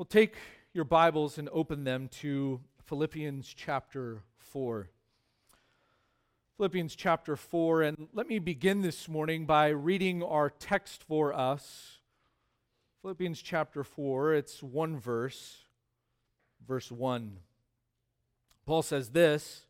[0.00, 0.36] Well, take
[0.72, 4.88] your Bibles and open them to Philippians chapter 4.
[6.56, 11.98] Philippians chapter 4, and let me begin this morning by reading our text for us.
[13.02, 15.64] Philippians chapter 4, it's one verse,
[16.66, 17.36] verse 1.
[18.64, 19.66] Paul says this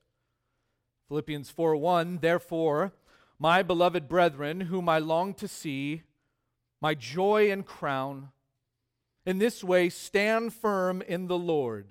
[1.09, 2.93] Philippians 4 1, therefore,
[3.41, 6.03] my beloved brethren, whom I long to see,
[6.81, 8.29] my joy and crown,
[9.31, 11.87] in this way, stand firm in the Lord,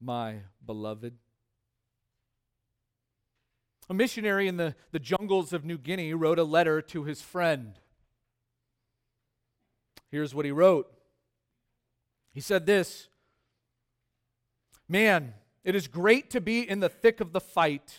[0.00, 1.14] my beloved.
[3.90, 7.80] A missionary in the, the jungles of New Guinea wrote a letter to his friend.
[10.08, 10.86] Here's what he wrote
[12.32, 13.08] He said this
[14.88, 17.98] Man, it is great to be in the thick of the fight,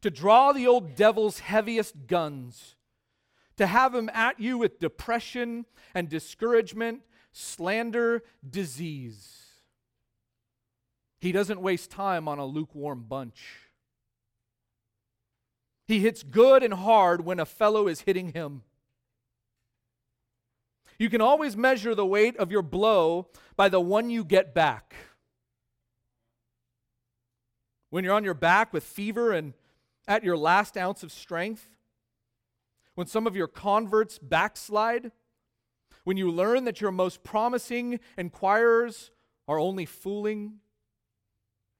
[0.00, 2.75] to draw the old devil's heaviest guns
[3.56, 7.02] to have him at you with depression and discouragement,
[7.32, 9.44] slander, disease.
[11.20, 13.60] He doesn't waste time on a lukewarm bunch.
[15.86, 18.62] He hits good and hard when a fellow is hitting him.
[20.98, 24.94] You can always measure the weight of your blow by the one you get back.
[27.90, 29.54] When you're on your back with fever and
[30.08, 31.75] at your last ounce of strength,
[32.96, 35.12] when some of your converts backslide,
[36.02, 39.12] when you learn that your most promising inquirers
[39.46, 40.54] are only fooling,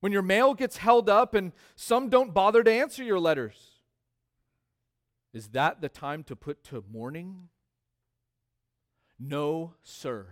[0.01, 3.81] when your mail gets held up and some don't bother to answer your letters,
[5.33, 7.49] is that the time to put to mourning?
[9.19, 10.27] No, sir.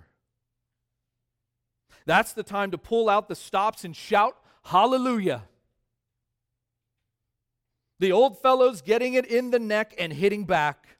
[2.07, 5.45] That's the time to pull out the stops and shout, Hallelujah.
[7.99, 10.99] The old fellow's getting it in the neck and hitting back.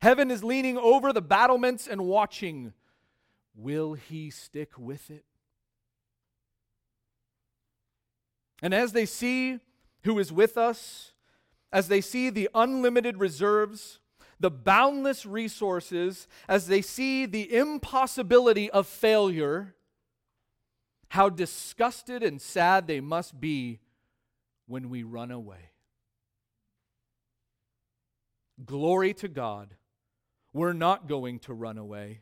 [0.00, 2.72] Heaven is leaning over the battlements and watching.
[3.56, 5.24] Will he stick with it?
[8.62, 9.60] And as they see
[10.04, 11.12] who is with us,
[11.72, 14.00] as they see the unlimited reserves,
[14.38, 19.74] the boundless resources, as they see the impossibility of failure,
[21.08, 23.80] how disgusted and sad they must be
[24.66, 25.70] when we run away.
[28.64, 29.74] Glory to God.
[30.52, 32.20] We're not going to run away,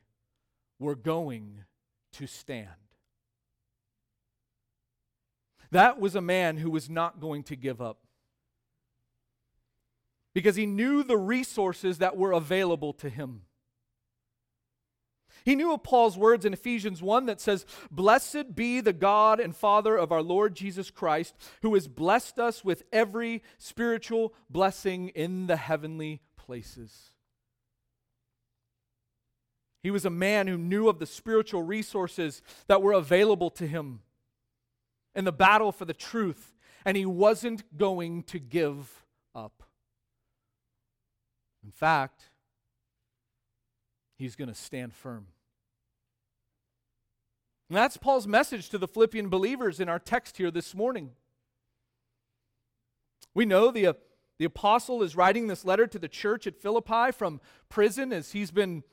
[0.78, 1.64] we're going
[2.12, 2.68] to stand.
[5.70, 7.98] That was a man who was not going to give up
[10.34, 13.42] because he knew the resources that were available to him.
[15.44, 19.54] He knew of Paul's words in Ephesians 1 that says, Blessed be the God and
[19.54, 25.46] Father of our Lord Jesus Christ, who has blessed us with every spiritual blessing in
[25.46, 27.10] the heavenly places.
[29.82, 34.00] He was a man who knew of the spiritual resources that were available to him
[35.14, 36.54] in the battle for the truth,
[36.84, 39.04] and he wasn't going to give
[39.34, 39.64] up.
[41.64, 42.30] In fact,
[44.22, 45.26] he's going to stand firm.
[47.68, 51.10] And that's Paul's message to the Philippian believers in our text here this morning.
[53.34, 53.92] We know the, uh,
[54.38, 58.50] the apostle is writing this letter to the church at Philippi from prison as he's
[58.50, 58.84] been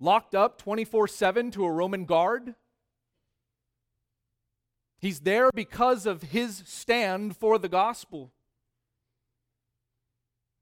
[0.00, 2.54] locked up 24 7 to a Roman guard.
[4.98, 8.32] He's there because of his stand for the gospel.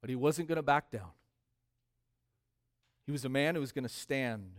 [0.01, 1.11] But he wasn't going to back down.
[3.05, 4.51] He was a man who was going to stand.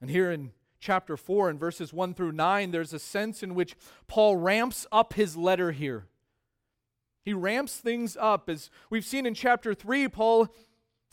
[0.00, 3.74] And here in chapter 4 and verses 1 through 9, there's a sense in which
[4.06, 6.06] Paul ramps up his letter here.
[7.24, 8.48] He ramps things up.
[8.50, 10.48] As we've seen in chapter 3, Paul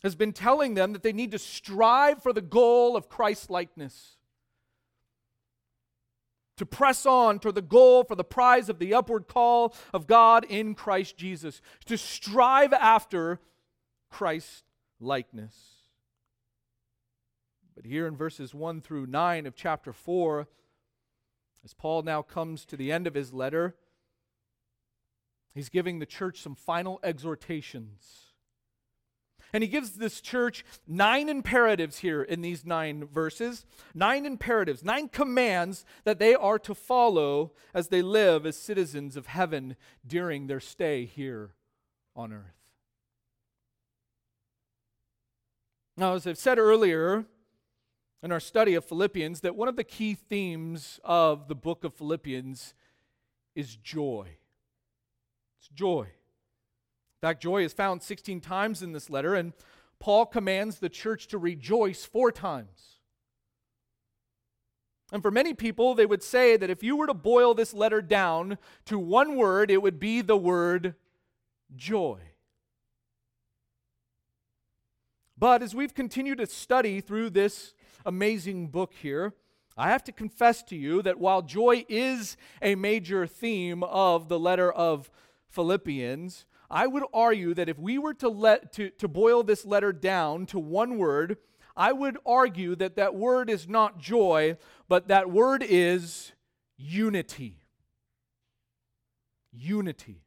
[0.04, 4.18] has been telling them that they need to strive for the goal of Christ likeness.
[6.58, 10.46] To press on toward the goal for the prize of the upward call of God
[10.46, 11.62] in Christ Jesus.
[11.86, 13.40] To strive after
[14.12, 14.66] Christ
[15.00, 15.56] likeness.
[17.76, 20.48] But here in verses 1 through 9 of chapter 4,
[21.64, 23.76] as Paul now comes to the end of his letter,
[25.54, 28.32] he's giving the church some final exhortations.
[29.54, 33.66] And he gives this church nine imperatives here in these nine verses.
[33.94, 39.28] Nine imperatives, nine commands that they are to follow as they live as citizens of
[39.28, 39.76] heaven
[40.06, 41.52] during their stay here
[42.16, 42.61] on earth.
[46.02, 47.26] Now, as I've said earlier
[48.24, 51.94] in our study of Philippians, that one of the key themes of the book of
[51.94, 52.74] Philippians
[53.54, 54.30] is joy.
[55.60, 56.06] It's joy.
[56.06, 59.54] In fact, joy is found 16 times in this letter, and
[60.00, 62.98] Paul commands the church to rejoice four times.
[65.12, 68.02] And for many people, they would say that if you were to boil this letter
[68.02, 70.96] down to one word, it would be the word
[71.76, 72.31] joy.
[75.42, 77.74] But as we've continued to study through this
[78.06, 79.34] amazing book here,
[79.76, 84.38] I have to confess to you that while joy is a major theme of the
[84.38, 85.10] letter of
[85.48, 89.92] Philippians, I would argue that if we were to let to, to boil this letter
[89.92, 91.38] down to one word,
[91.76, 96.34] I would argue that that word is not joy, but that word is
[96.78, 97.64] unity.
[99.52, 100.22] Unity.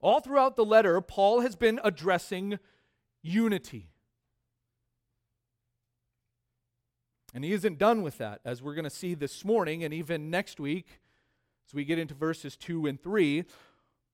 [0.00, 2.58] All throughout the letter, Paul has been addressing
[3.28, 3.90] unity.
[7.34, 10.30] And he isn't done with that, as we're going to see this morning and even
[10.30, 11.00] next week,
[11.68, 13.44] as we get into verses 2 and 3.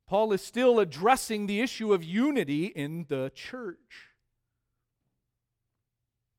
[0.07, 4.11] Paul is still addressing the issue of unity in the church.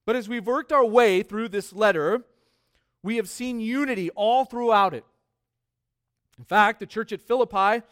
[0.06, 2.24] But as we've worked our way through this letter,
[3.01, 5.06] we have seen unity all throughout it.
[6.38, 7.83] In fact, the church at Philippi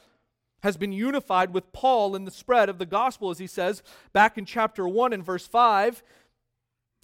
[0.63, 3.83] has been unified with Paul in the spread of the gospel, as he says
[4.13, 6.01] back in chapter 1 and verse 5.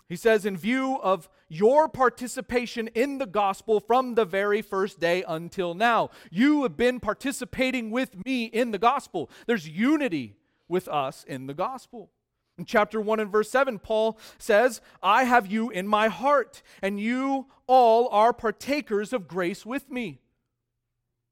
[0.07, 5.23] He says, in view of your participation in the gospel from the very first day
[5.27, 9.29] until now, you have been participating with me in the gospel.
[9.45, 12.09] There's unity with us in the gospel.
[12.57, 16.99] In chapter 1 and verse 7, Paul says, I have you in my heart, and
[16.99, 20.21] you all are partakers of grace with me.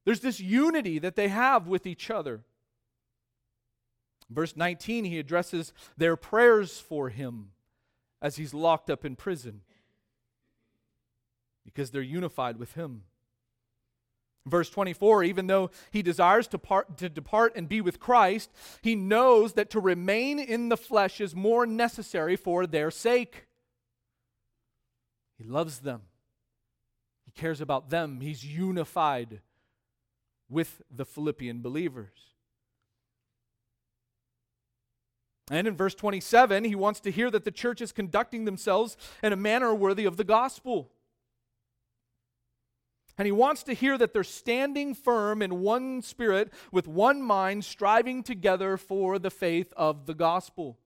[0.08, 2.46] There's this unity that they have with each other.
[4.30, 7.50] Verse 19, he addresses their prayers for him
[8.22, 9.64] as he's locked up in prison
[11.66, 13.02] because they're unified with him.
[14.46, 18.50] Verse 24, even though he desires to, part, to depart and be with Christ,
[18.82, 23.46] he knows that to remain in the flesh is more necessary for their sake.
[25.38, 26.04] He loves them,
[27.26, 29.42] he cares about them, he's unified
[30.50, 32.28] with the Philippian believers.
[35.50, 39.32] And in verse 27, he wants to hear that the church is conducting themselves in
[39.32, 40.92] a manner worthy of the gospel.
[43.18, 47.66] And he wants to hear that they're standing firm in one spirit, with one mind,
[47.66, 50.78] striving together for the faith of the gospel.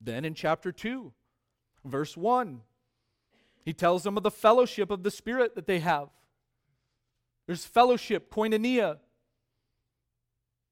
[0.00, 1.12] Then in chapter 2,
[1.84, 2.60] verse 1,
[3.64, 6.08] he tells them of the fellowship of the Spirit that they have.
[7.46, 8.98] There's fellowship, koinonia,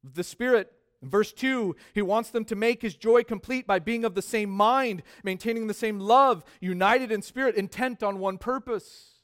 [0.03, 0.73] the Spirit.
[1.03, 4.49] Verse 2, he wants them to make his joy complete by being of the same
[4.49, 9.21] mind, maintaining the same love, united in spirit, intent on one purpose.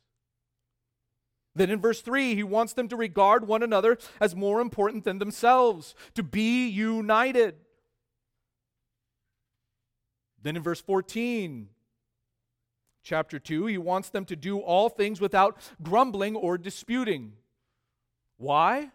[1.55, 5.19] Then in verse 3, he wants them to regard one another as more important than
[5.19, 7.57] themselves, to be united.
[10.43, 11.69] Then in verse 14,
[13.03, 17.33] chapter 2, he wants them to do all things without grumbling or disputing.
[18.41, 18.91] Why?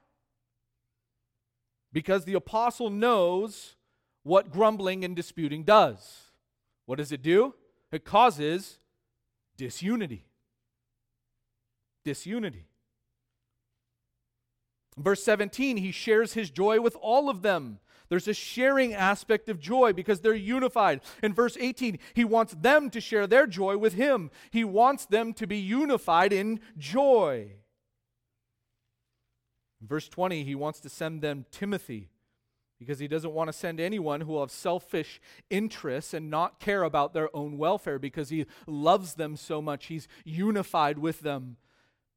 [1.94, 3.76] Because the apostle knows
[4.24, 6.32] what grumbling and disputing does.
[6.88, 7.54] What does it do?
[7.92, 8.80] It causes
[9.56, 10.26] disunity.
[12.04, 12.66] Disunity.
[14.98, 17.78] verse 17, he shares his joy with all of them.
[18.10, 21.02] There's a sharing aspect of joy because they're unified.
[21.22, 24.32] In verse 18, he wants them to share their joy with him.
[24.50, 27.58] He wants them to be unified in joy.
[29.86, 32.10] In verse 20, he wants to send them Timothy
[32.80, 36.82] because he doesn't want to send anyone who will have selfish interests and not care
[36.82, 39.86] about their own welfare because he loves them so much.
[39.86, 41.58] He's unified with them.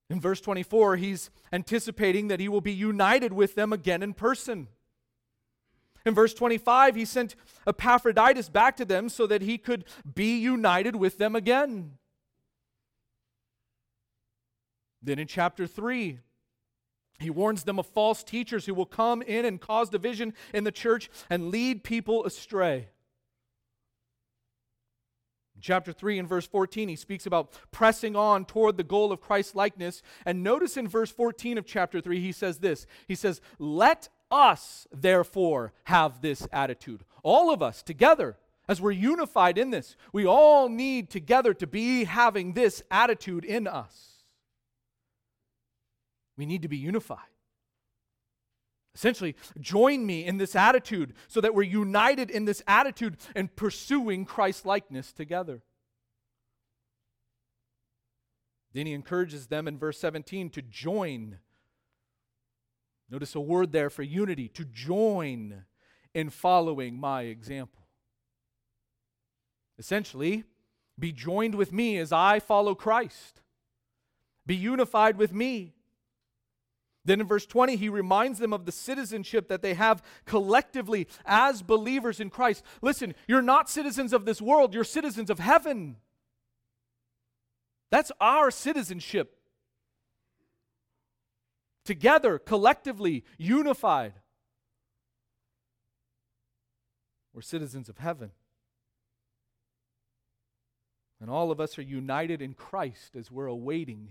[0.09, 4.69] In verse 24, he's anticipating that he will be united with them again in person.
[6.07, 9.85] In verse 25, he sent Epaphroditus back to them so that he could
[10.15, 11.99] be united with them again.
[15.03, 16.21] Then in chapter 3,
[17.19, 20.73] he warns them of false teachers who will come in and cause division in the
[20.73, 22.89] church and lead people astray.
[25.61, 29.57] Chapter 3 and verse 14, he speaks about pressing on toward the goal of Christ's
[29.57, 30.03] likeness.
[30.25, 34.87] And notice in verse 14 of chapter 3, he says this He says, Let us,
[34.93, 37.05] therefore, have this attitude.
[37.25, 38.37] All of us together,
[38.69, 43.67] as we're unified in this, we all need together to be having this attitude in
[43.67, 44.18] us.
[46.39, 47.19] We need to be unified.
[48.95, 54.25] Essentially, join me in this attitude so that we're united in this attitude and pursuing
[54.25, 55.63] Christ likeness together.
[58.73, 61.39] Then he encourages them in verse 17 to join
[63.11, 65.65] Notice a word there for unity to join
[66.15, 67.87] in following my example.
[69.79, 70.45] Essentially,
[70.99, 73.41] be joined with me as I follow Christ.
[74.45, 75.75] Be unified with me.
[77.09, 81.63] Then in verse 20, he reminds them of the citizenship that they have collectively as
[81.63, 82.63] believers in Christ.
[82.83, 85.97] Listen, you're not citizens of this world, you're citizens of heaven.
[87.91, 89.39] That's our citizenship.
[91.87, 94.13] Together, collectively, unified.
[97.33, 98.33] We're citizens of heaven.
[101.23, 104.11] And all of us are united in Christ as we're awaiting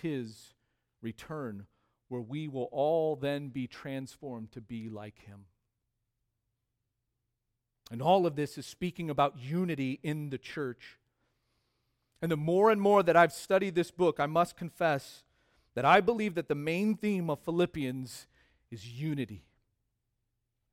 [0.00, 0.54] his
[1.02, 1.66] return,
[2.08, 5.44] where we will all then be transformed to be like him.
[7.90, 10.98] And all of this is speaking about unity in the church.
[12.20, 15.22] And the more and more that I've studied this book, I must confess
[15.74, 18.26] that I believe that the main theme of Philippians
[18.70, 19.44] is unity.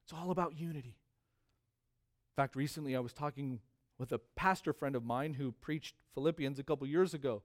[0.03, 0.97] It's all about unity.
[2.37, 3.59] In fact, recently I was talking
[3.97, 7.43] with a pastor friend of mine who preached Philippians a couple years ago.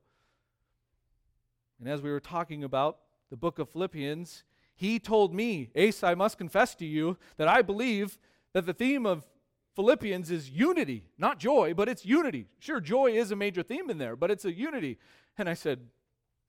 [1.79, 2.97] And as we were talking about
[3.31, 4.43] the book of Philippians,
[4.75, 8.19] he told me, Ace, I must confess to you that I believe
[8.53, 9.25] that the theme of
[9.73, 12.47] Philippians is unity, not joy, but it's unity.
[12.59, 14.99] Sure, joy is a major theme in there, but it's a unity.
[15.37, 15.79] And I said,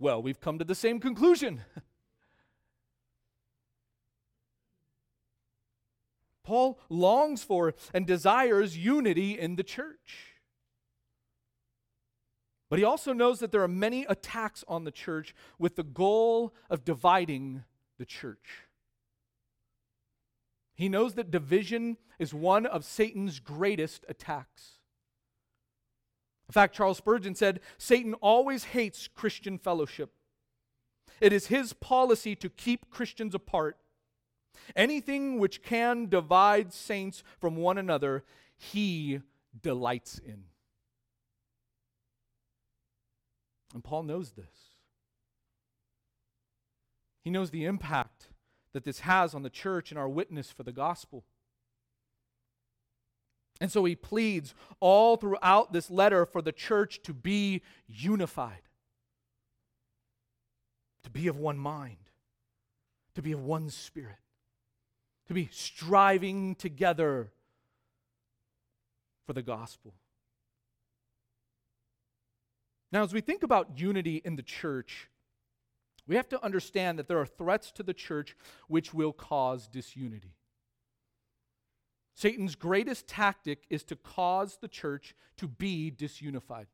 [0.00, 1.60] Well, we've come to the same conclusion.
[6.42, 10.31] Paul longs for and desires unity in the church.
[12.72, 16.54] But he also knows that there are many attacks on the church with the goal
[16.70, 17.64] of dividing
[17.98, 18.62] the church.
[20.72, 24.78] He knows that division is one of Satan's greatest attacks.
[26.48, 30.14] In fact, Charles Spurgeon said Satan always hates Christian fellowship.
[31.20, 33.76] It is his policy to keep Christians apart
[34.74, 38.24] Anything which can divide saints from one another,
[38.56, 39.20] he
[39.60, 40.44] delights in.
[43.72, 44.76] And Paul knows this.
[47.24, 48.28] He knows the impact
[48.72, 51.24] that this has on the church and our witness for the gospel.
[53.60, 58.62] And so he pleads all throughout this letter for the church to be unified,
[61.04, 62.10] to be of one mind,
[63.14, 64.16] to be of one spirit
[65.26, 67.30] to be striving together
[69.26, 69.94] for the gospel.
[72.92, 75.08] Now, as we think about unity in the church,
[76.06, 78.36] we have to understand that there are threats to the church
[78.68, 80.34] which will cause disunity.
[82.14, 86.66] Satan's greatest tactic is to cause the church to be disunified.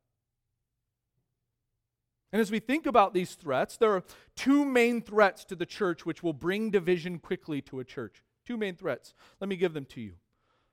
[2.32, 4.02] And as we think about these threats, there are
[4.36, 8.22] two main threats to the church which will bring division quickly to a church.
[8.44, 9.14] Two main threats.
[9.40, 10.14] Let me give them to you.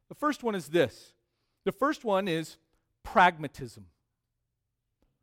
[0.09, 1.13] The first one is this
[1.63, 2.57] the first one is
[3.03, 3.85] pragmatism.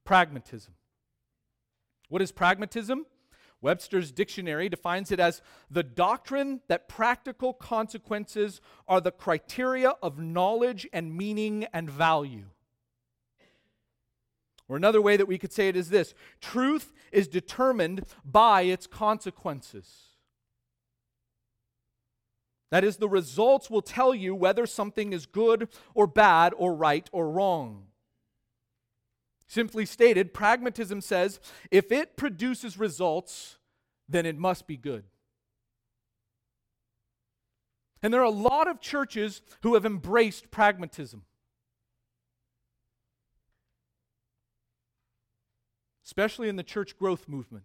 [0.05, 0.75] Pragmatism.
[2.09, 3.07] What is pragmatism?
[3.61, 5.41] Webster's dictionary defines it as
[5.71, 12.47] the doctrine that practical consequences are the criteria of knowledge and meaning and value.
[14.69, 18.87] Or another way that we could say it is this truth is determined by its
[18.87, 19.87] consequences.
[22.71, 27.09] That is, the results will tell you whether something is good or bad or right
[27.13, 27.85] or wrong.
[29.53, 31.39] Simply stated, pragmatism says
[31.71, 33.59] if it produces results,
[34.09, 35.05] then it must be good.
[38.03, 41.25] And there are a lot of churches who have embraced pragmatism.
[46.03, 47.65] Especially in the church growth movement.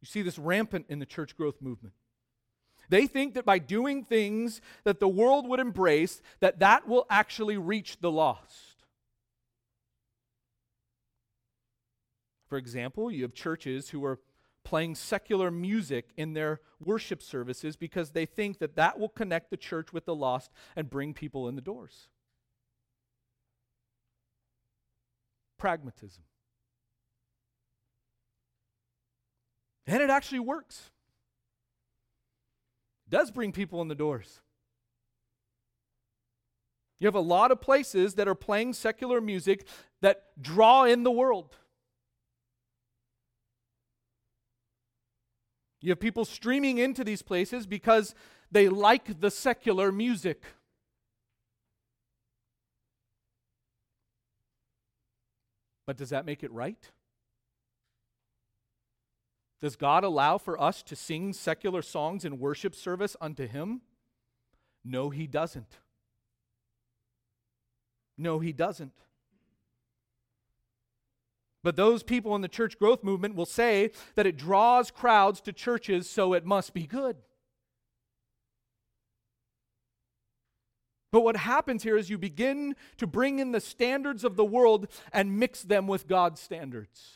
[0.00, 1.92] You see this rampant in the church growth movement.
[2.88, 7.58] They think that by doing things that the world would embrace, that that will actually
[7.58, 8.67] reach the lost.
[12.48, 14.18] For example, you have churches who are
[14.64, 19.56] playing secular music in their worship services because they think that that will connect the
[19.56, 22.08] church with the lost and bring people in the doors.
[25.58, 26.22] Pragmatism.
[29.86, 30.90] And it actually works
[33.08, 34.40] does bring people in the doors.
[37.00, 39.66] You have a lot of places that are playing secular music
[40.00, 41.56] that draw in the world.
[45.88, 48.14] You have people streaming into these places because
[48.52, 50.42] they like the secular music.
[55.86, 56.90] But does that make it right?
[59.62, 63.80] Does God allow for us to sing secular songs in worship service unto Him?
[64.84, 65.78] No, he doesn't.
[68.18, 68.92] No, he doesn't.
[71.64, 75.52] But those people in the church growth movement will say that it draws crowds to
[75.52, 77.16] churches, so it must be good.
[81.10, 84.88] But what happens here is you begin to bring in the standards of the world
[85.12, 87.14] and mix them with God's standards.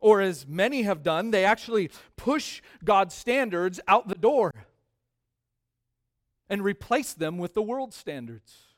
[0.00, 4.52] Or, as many have done, they actually push God's standards out the door
[6.48, 8.71] and replace them with the world's standards.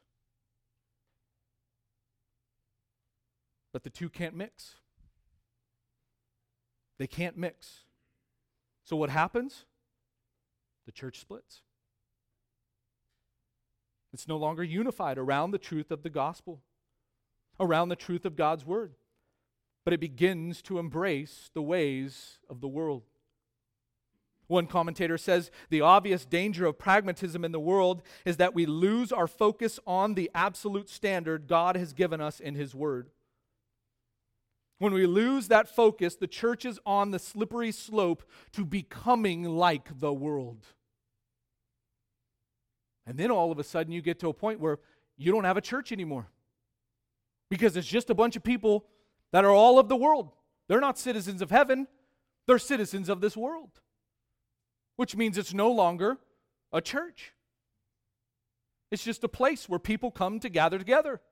[3.75, 4.77] But the two can't mix.
[6.97, 7.81] They can't mix.
[8.85, 9.65] So what happens?
[10.87, 11.63] The church splits.
[14.13, 16.63] It's no longer unified around the truth of the gospel,
[17.59, 18.95] around the truth of God's word,
[19.85, 23.03] but it begins to embrace the ways of the world.
[24.47, 29.11] One commentator says the obvious danger of pragmatism in the world is that we lose
[29.11, 33.11] our focus on the absolute standard God has given us in His Word.
[34.85, 38.23] When we lose that focus, the church is on the slippery slope
[38.53, 40.67] to becoming like the world.
[43.07, 44.81] And then all of a sudden, you get to a point where
[45.17, 46.29] you don't have a church anymore
[47.49, 48.85] because it's just a bunch of people
[49.33, 50.33] that are all of the world.
[50.69, 51.89] They're not citizens of heaven,
[52.47, 53.81] they're citizens of this world,
[54.97, 56.19] which means it's no longer
[56.75, 57.33] a church.
[58.91, 61.23] It's just a place where people come to gather together.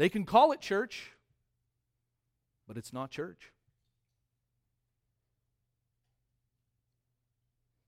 [0.00, 1.10] They can call it church,
[2.66, 3.52] but it's not church.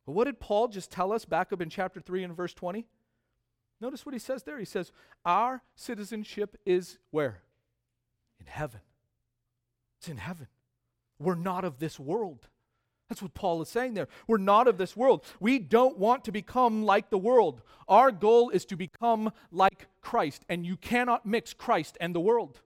[0.05, 2.87] But what did Paul just tell us back up in chapter 3 and verse 20?
[3.81, 4.59] Notice what he says there.
[4.59, 4.93] He says,
[5.25, 7.41] Our citizenship is where?
[8.39, 8.81] In heaven.
[9.99, 10.49] It's in heaven.
[11.19, 12.47] We're not of this world.
[13.13, 14.09] That's what Paul is saying there.
[14.27, 15.23] We're not of this world.
[15.39, 17.61] We don't want to become like the world.
[17.87, 22.63] Our goal is to become like Christ, and you cannot mix Christ and the world.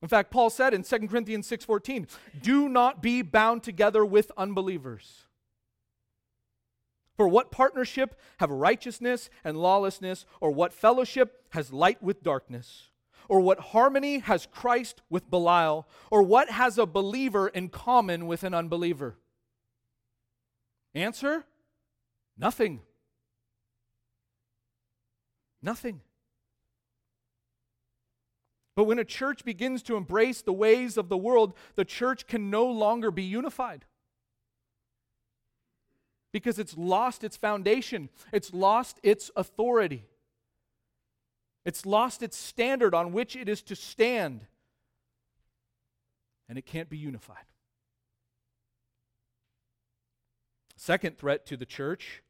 [0.00, 2.08] In fact, Paul said in 2 Corinthians 6:14,
[2.40, 5.26] "Do not be bound together with unbelievers."
[7.18, 12.91] For what partnership have righteousness and lawlessness, or what fellowship has light with darkness?
[13.32, 15.88] Or what harmony has Christ with Belial?
[16.10, 19.16] Or what has a believer in common with an unbeliever?
[20.94, 21.46] Answer
[22.36, 22.82] nothing.
[25.62, 26.02] Nothing.
[28.76, 32.50] But when a church begins to embrace the ways of the world, the church can
[32.50, 33.86] no longer be unified.
[36.34, 40.04] Because it's lost its foundation, it's lost its authority.
[41.64, 44.46] It's lost its standard on which it is to stand,
[46.48, 47.44] and it can't be unified.
[50.76, 52.22] Second threat to the church,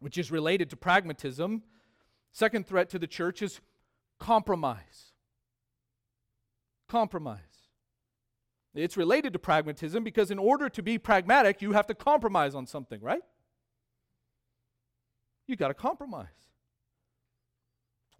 [0.00, 1.62] which is related to pragmatism,
[2.32, 3.60] second threat to the church is
[4.18, 5.12] compromise.
[6.88, 7.38] Compromise.
[8.74, 12.66] It's related to pragmatism because in order to be pragmatic, you have to compromise on
[12.66, 13.22] something, right?
[15.46, 16.49] You got to compromise.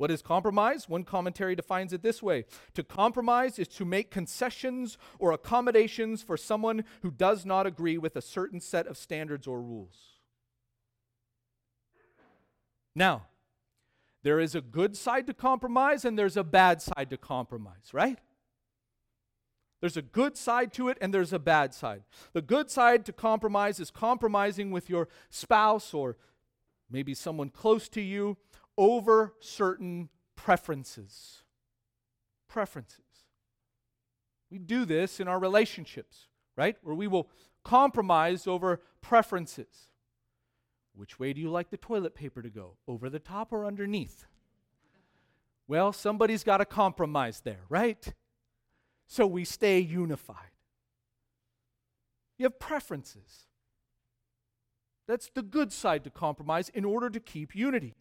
[0.01, 0.89] What is compromise?
[0.89, 6.39] One commentary defines it this way To compromise is to make concessions or accommodations for
[6.39, 9.99] someone who does not agree with a certain set of standards or rules.
[12.95, 13.27] Now,
[14.23, 18.19] there is a good side to compromise and there's a bad side to compromise, right?
[19.81, 22.05] There's a good side to it and there's a bad side.
[22.33, 26.17] The good side to compromise is compromising with your spouse or
[26.91, 28.39] maybe someone close to you
[28.76, 31.42] over certain preferences.
[32.48, 33.04] Preferences.
[34.50, 36.76] We do this in our relationships, right?
[36.83, 37.28] Where we will
[37.64, 39.90] compromise over preferences.
[40.94, 42.76] Which way do you like the toilet paper to go?
[42.88, 44.24] Over the top or underneath?
[45.68, 48.12] Well, somebody's got to compromise there, right?
[49.06, 50.50] So we stay unified.
[52.38, 53.46] You have preferences.
[55.06, 57.94] That's the good side to compromise in order to keep unity.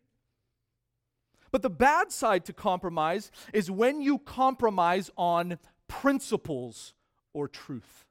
[1.52, 5.58] But the bad side to compromise is when you compromise on
[5.88, 6.94] principles
[7.34, 8.06] or truth.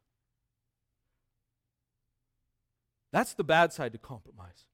[3.13, 4.67] That's the bad side to compromise.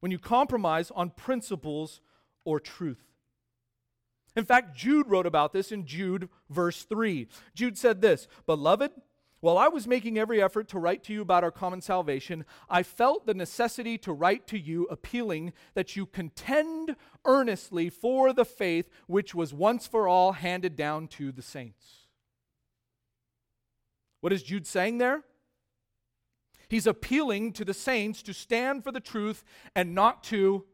[0.00, 2.00] When you compromise on principles
[2.44, 3.04] or truth.
[4.34, 7.26] In fact, Jude wrote about this in Jude, verse 3.
[7.54, 8.92] Jude said this Beloved,
[9.40, 12.82] while I was making every effort to write to you about our common salvation, I
[12.82, 18.88] felt the necessity to write to you, appealing that you contend earnestly for the faith
[19.06, 22.06] which was once for all handed down to the saints.
[24.20, 25.22] What is Jude saying there?
[26.68, 29.44] He's appealing to the saints to stand for the truth
[29.74, 30.64] and not to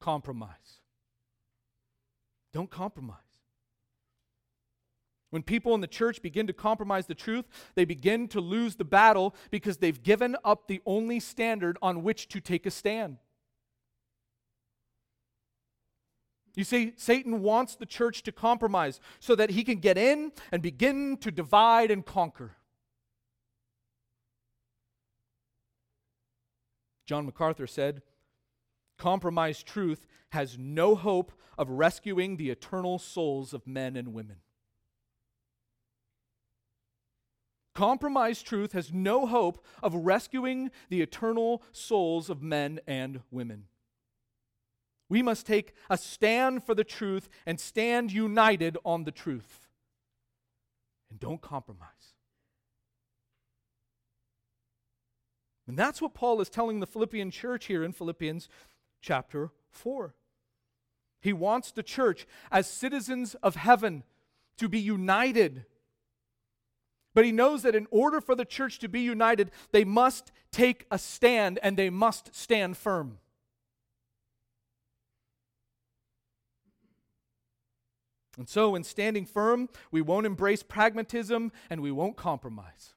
[0.00, 0.80] compromise.
[2.54, 3.25] Don't compromise.
[5.36, 7.44] When people in the church begin to compromise the truth,
[7.74, 12.26] they begin to lose the battle because they've given up the only standard on which
[12.28, 13.18] to take a stand.
[16.54, 20.62] You see, Satan wants the church to compromise so that he can get in and
[20.62, 22.56] begin to divide and conquer.
[27.04, 28.00] John MacArthur said,
[28.96, 34.36] Compromised truth has no hope of rescuing the eternal souls of men and women.
[37.76, 43.64] Compromised truth has no hope of rescuing the eternal souls of men and women.
[45.10, 49.68] We must take a stand for the truth and stand united on the truth.
[51.10, 52.14] And don't compromise.
[55.68, 58.48] And that's what Paul is telling the Philippian church here in Philippians
[59.02, 60.14] chapter 4.
[61.20, 64.02] He wants the church, as citizens of heaven,
[64.56, 65.66] to be united
[67.16, 70.84] but he knows that in order for the church to be united, they must take
[70.90, 73.16] a stand and they must stand firm.
[78.36, 82.92] And so, in standing firm, we won't embrace pragmatism and we won't compromise.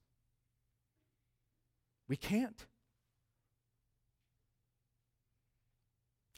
[2.10, 2.66] We can't.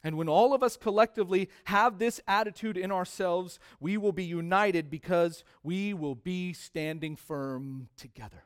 [0.04, 4.90] And when all of us collectively have this attitude in ourselves, we will be united
[4.90, 8.42] because we will be standing firm together.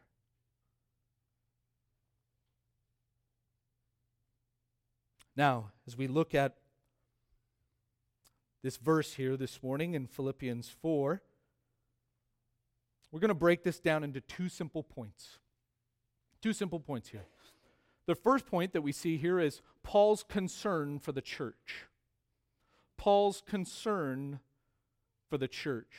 [5.35, 6.57] Now, as we look at
[8.63, 11.23] this verse here this morning in Philippians 4,
[13.13, 15.39] we're going to break this down into two simple points.
[16.43, 17.27] Two simple points here.
[18.07, 21.87] The first point that we see here is Paul's concern for the church.
[22.97, 24.41] Paul's concern
[25.29, 25.93] for the church.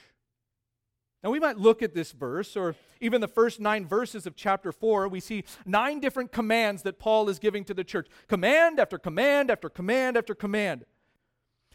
[1.24, 4.72] Now, we might look at this verse, or even the first nine verses of chapter
[4.72, 5.08] 4.
[5.08, 9.52] We see nine different commands that Paul is giving to the church command after command
[9.52, 10.86] after command after command.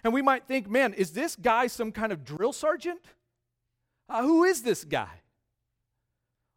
[0.05, 3.01] And we might think, man, is this guy some kind of drill sergeant?
[4.09, 5.21] Uh, who is this guy?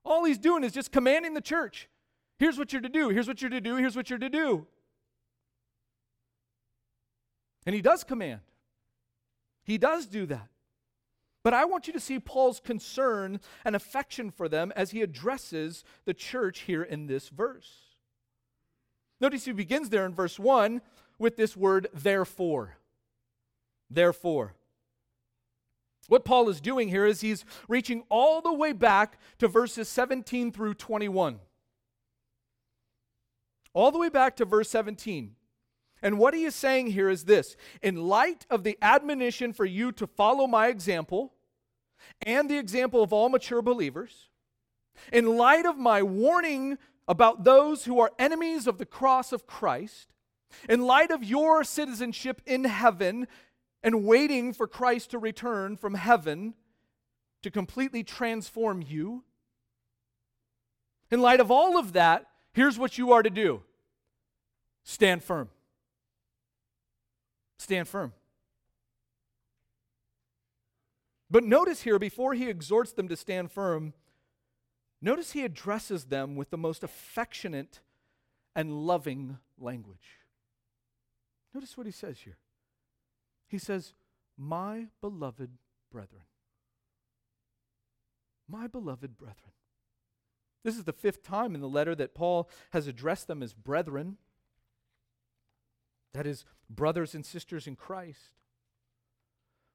[0.03, 1.89] All he's doing is just commanding the church.
[2.37, 3.09] Here's what you're to do.
[3.09, 3.75] Here's what you're to do.
[3.75, 4.67] Here's what you're to do.
[7.65, 8.41] And he does command.
[9.63, 10.49] He does do that.
[11.43, 15.83] But I want you to see Paul's concern and affection for them as he addresses
[16.05, 17.71] the church here in this verse.
[19.21, 20.81] Notice he begins there in verse 1
[21.17, 22.77] with this word, therefore.
[23.89, 24.55] Therefore.
[26.07, 30.51] What Paul is doing here is he's reaching all the way back to verses 17
[30.51, 31.39] through 21
[33.75, 35.35] all the way back to verse 17.
[36.01, 39.91] And what he is saying here is this In light of the admonition for you
[39.91, 41.33] to follow my example
[42.25, 44.29] and the example of all mature believers,
[45.11, 50.13] in light of my warning about those who are enemies of the cross of Christ,
[50.69, 53.27] in light of your citizenship in heaven
[53.83, 56.53] and waiting for Christ to return from heaven
[57.43, 59.23] to completely transform you,
[61.11, 63.61] in light of all of that, Here's what you are to do
[64.85, 65.49] stand firm.
[67.59, 68.13] Stand firm.
[71.29, 73.93] But notice here, before he exhorts them to stand firm,
[75.01, 77.81] notice he addresses them with the most affectionate
[78.55, 80.21] and loving language.
[81.53, 82.37] Notice what he says here.
[83.49, 83.93] He says,
[84.37, 85.49] My beloved
[85.91, 86.23] brethren.
[88.47, 89.51] My beloved brethren.
[90.65, 94.17] This is the fifth time in the letter that Paul has addressed them as brethren.
[96.15, 98.33] That is, brothers and sisters in Christ.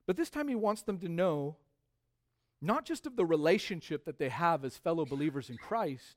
[0.08, 1.58] But this time he wants them to know
[2.60, 6.16] not just of the relationship that they have as fellow believers in Christ,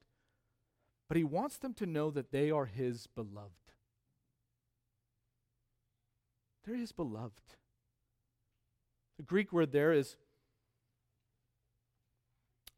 [1.07, 3.51] but he wants them to know that they are his beloved.
[6.65, 7.53] They're his beloved.
[9.17, 10.15] The Greek word there is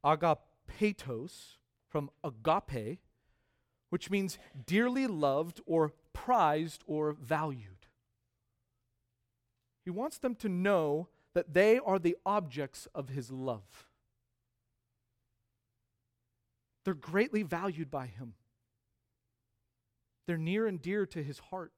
[0.04, 1.56] agapetos,
[1.96, 3.00] from agape,
[3.90, 7.88] which means dearly loved or prized or valued.
[9.86, 13.88] He wants them to know that they are the objects of his love.
[16.84, 18.34] They're greatly valued by him.
[20.28, 21.72] They're near and dear to his heart.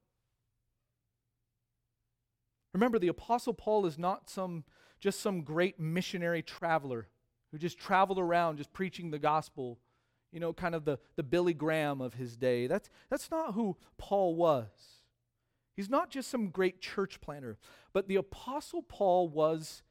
[2.74, 4.64] Remember, the Apostle Paul is not some,
[4.98, 7.06] just some great missionary traveler
[7.52, 9.78] who just traveled around just preaching the gospel
[10.32, 12.66] you know, kind of the, the Billy Graham of his day.
[12.66, 14.66] That's, that's not who Paul was.
[15.76, 17.56] He's not just some great church planter,
[17.92, 19.82] but the Apostle Paul was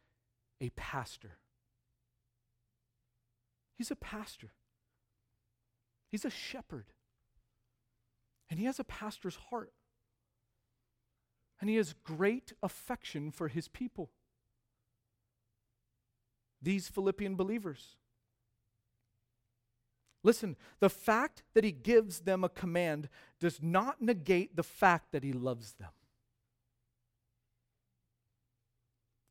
[0.60, 1.38] a pastor.
[3.78, 4.52] He's a pastor,
[6.10, 6.88] he's a shepherd,
[8.50, 9.71] and he has a pastor's heart.
[11.60, 14.12] And he has great affection for his people.
[16.62, 17.95] These Philippian believers.
[20.23, 25.23] Listen, the fact that he gives them a command does not negate the fact that
[25.23, 25.91] he loves them.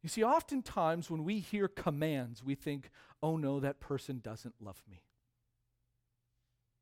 [0.03, 2.91] You see, oftentimes when we hear commands, we think,
[3.23, 5.03] oh no, that person doesn't love me.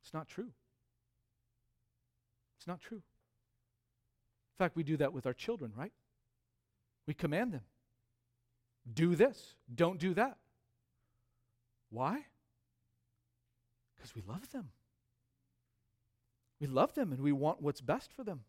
[0.02, 0.50] It's not true.
[2.58, 2.98] It's not true.
[2.98, 5.92] In fact, we do that with our children, right?
[7.06, 7.62] We command them
[8.92, 10.36] do this, don't do that.
[11.90, 12.26] Why?
[14.04, 14.68] Because we love them.
[16.60, 18.40] We love them and we want what's best for them.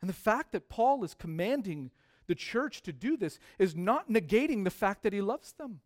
[0.00, 1.92] And the fact that Paul is commanding
[2.26, 5.78] the church to do this is not negating the fact that he loves them.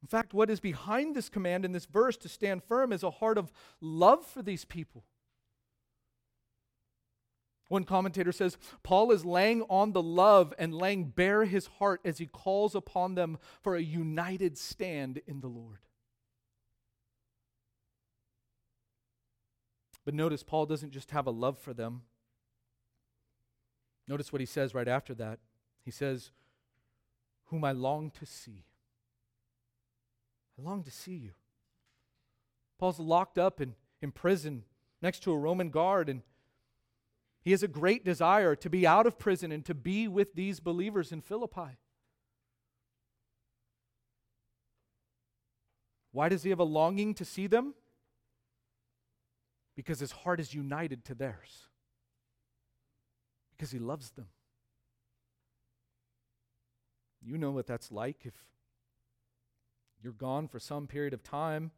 [0.00, 3.10] In fact, what is behind this command in this verse to stand firm is a
[3.10, 5.04] heart of love for these people.
[7.68, 12.18] One commentator says Paul is laying on the love and laying bare his heart as
[12.18, 15.78] he calls upon them for a united stand in the Lord.
[20.04, 22.02] But notice, Paul doesn't just have a love for them.
[24.06, 25.40] Notice what he says right after that.
[25.84, 26.30] He says,
[27.46, 28.64] Whom I long to see.
[30.56, 31.32] I long to see you.
[32.78, 34.62] Paul's locked up in, in prison
[35.02, 36.22] next to a Roman guard, and
[37.46, 40.58] he has a great desire to be out of prison and to be with these
[40.58, 41.78] believers in Philippi.
[46.10, 47.74] Why does he have a longing to see them?
[49.76, 51.68] Because his heart is united to theirs.
[53.52, 54.26] Because he loves them.
[57.22, 58.34] You know what that's like if
[60.02, 61.70] you're gone for some period of time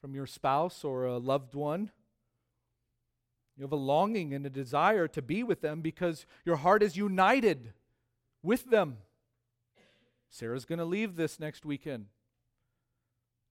[0.00, 1.90] from your spouse or a loved one
[3.58, 6.96] you have a longing and a desire to be with them because your heart is
[6.96, 7.72] united
[8.40, 8.98] with them.
[10.30, 12.06] Sarah's going to leave this next weekend.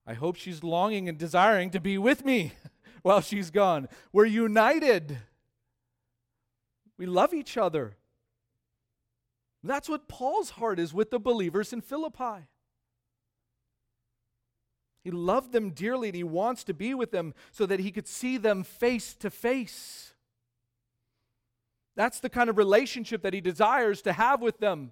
[0.05, 2.53] I hope she's longing and desiring to be with me
[3.01, 3.89] while she's gone.
[4.13, 5.17] We're united.
[6.97, 7.97] We love each other.
[9.61, 12.47] That's what Paul's heart is with the believers in Philippi.
[15.03, 18.07] He loved them dearly and he wants to be with them so that he could
[18.07, 20.13] see them face to face.
[21.95, 24.91] That's the kind of relationship that he desires to have with them.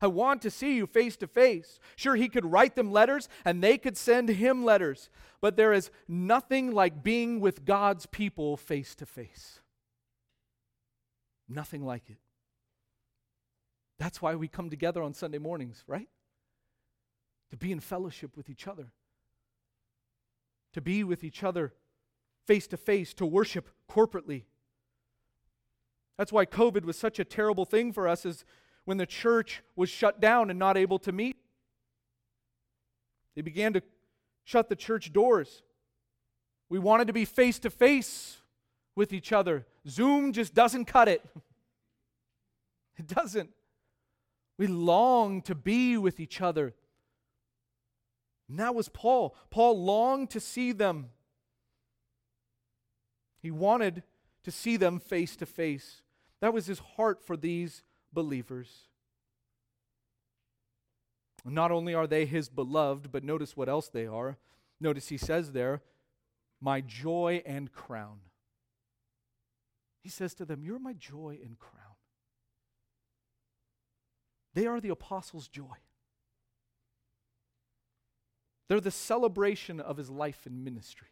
[0.00, 1.78] I want to see you face to face.
[1.96, 5.90] Sure, he could write them letters and they could send him letters, but there is
[6.06, 9.60] nothing like being with God's people face to face.
[11.48, 12.18] Nothing like it.
[13.98, 16.08] That's why we come together on Sunday mornings, right?
[17.50, 18.92] To be in fellowship with each other
[20.72, 21.72] to be with each other
[22.46, 24.44] face to face, to worship corporately.
[26.16, 28.44] That's why COVID was such a terrible thing for us, is
[28.86, 31.36] when the church was shut down and not able to meet.
[33.36, 33.82] They began to
[34.44, 35.62] shut the church doors.
[36.70, 38.38] We wanted to be face to face
[38.96, 39.66] with each other.
[39.86, 41.24] Zoom just doesn't cut it.
[42.98, 43.50] It doesn't.
[44.58, 46.74] We long to be with each other.
[48.48, 49.36] And that was Paul.
[49.50, 51.10] Paul longed to see them.
[53.40, 54.02] He wanted
[54.44, 56.02] to see them face to face.
[56.40, 57.82] That was his heart for these
[58.12, 58.88] believers.
[61.44, 64.38] Not only are they his beloved, but notice what else they are.
[64.80, 65.82] Notice he says there,
[66.60, 68.20] my joy and crown.
[70.00, 71.96] He says to them, You're my joy and crown.
[74.54, 75.76] They are the apostles' joy.
[78.68, 81.08] They're the celebration of his life and ministry.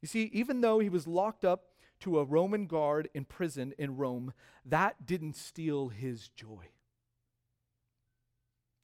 [0.00, 1.66] You see, even though he was locked up
[2.00, 4.32] to a Roman guard in prison in Rome,
[4.64, 6.70] that didn't steal his joy.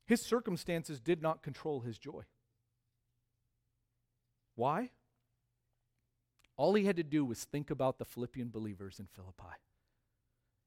[0.07, 2.23] His circumstances did not control his joy.
[4.55, 4.91] Why?
[6.57, 9.57] All he had to do was think about the Philippian believers in Philippi.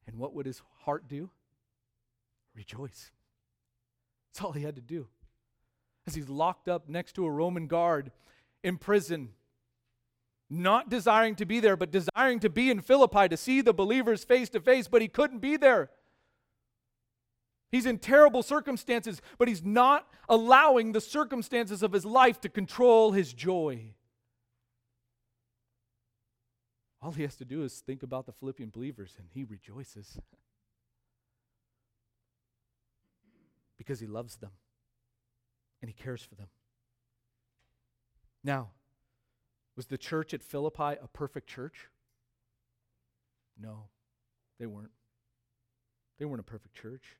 [0.05, 1.29] And what would his heart do?
[2.55, 3.11] Rejoice.
[4.33, 5.07] That's all he had to do.
[6.07, 8.11] As he's locked up next to a Roman guard
[8.63, 9.29] in prison,
[10.49, 14.23] not desiring to be there, but desiring to be in Philippi to see the believers
[14.23, 15.89] face to face, but he couldn't be there.
[17.71, 23.13] He's in terrible circumstances, but he's not allowing the circumstances of his life to control
[23.13, 23.93] his joy.
[27.01, 30.19] All he has to do is think about the Philippian believers and he rejoices
[33.81, 34.51] because he loves them
[35.81, 36.49] and he cares for them.
[38.43, 38.69] Now,
[39.75, 41.89] was the church at Philippi a perfect church?
[43.59, 43.85] No,
[44.59, 44.91] they weren't.
[46.19, 47.17] They weren't a perfect church.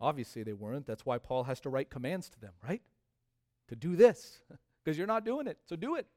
[0.00, 0.88] Obviously, they weren't.
[0.88, 2.82] That's why Paul has to write commands to them, right?
[3.68, 4.40] To do this,
[4.84, 6.08] because you're not doing it, so do it.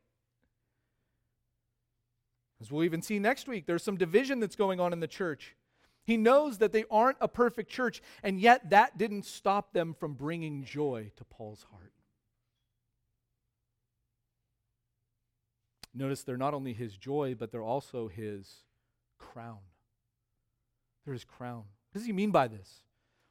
[2.59, 5.55] As we'll even see next week, there's some division that's going on in the church.
[6.03, 10.13] He knows that they aren't a perfect church, and yet that didn't stop them from
[10.13, 11.93] bringing joy to Paul's heart.
[15.93, 18.63] Notice they're not only his joy, but they're also his
[19.19, 19.59] crown.
[21.05, 21.65] They're his crown.
[21.91, 22.83] What does he mean by this?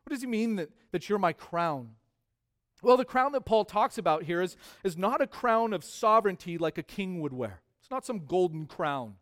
[0.05, 1.91] What does he mean that, that you're my crown?
[2.83, 6.59] Well, the crown that Paul talks about here is, is not a crown of sovereignty
[6.59, 7.63] like a king would wear.
[7.81, 9.17] It's not some golden crown.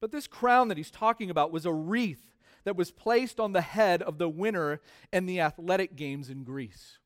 [0.00, 2.34] But this crown that he's talking about was a wreath
[2.64, 4.80] that was placed on the head of the winner
[5.12, 6.98] in the athletic games in Greece.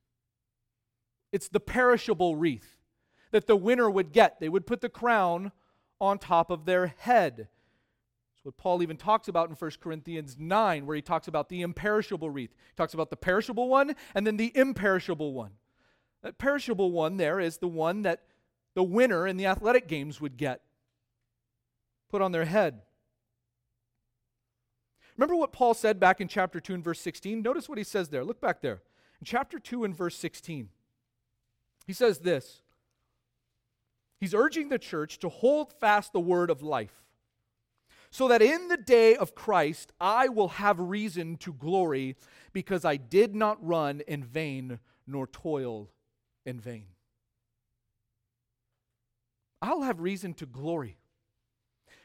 [1.32, 2.78] It's the perishable wreath
[3.32, 4.38] that the winner would get.
[4.38, 5.50] They would put the crown
[6.00, 7.36] on top of their head.
[7.38, 11.62] That's what Paul even talks about in 1 Corinthians 9, where he talks about the
[11.62, 12.50] imperishable wreath.
[12.50, 15.52] He talks about the perishable one and then the imperishable one.
[16.22, 18.22] That perishable one there is the one that
[18.74, 20.62] the winner in the athletic games would get
[22.14, 22.80] put on their head.
[25.16, 27.42] Remember what Paul said back in chapter 2 and verse 16?
[27.42, 28.22] Notice what he says there.
[28.22, 28.82] Look back there.
[29.20, 30.68] In chapter 2 and verse 16,
[31.88, 32.60] he says this
[34.20, 37.02] He's urging the church to hold fast the word of life,
[38.12, 42.14] so that in the day of Christ I will have reason to glory,
[42.52, 45.90] because I did not run in vain nor toil
[46.46, 46.86] in vain.
[49.60, 50.96] I'll have reason to glory